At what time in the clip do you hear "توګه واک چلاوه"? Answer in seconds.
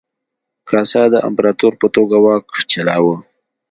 1.95-3.15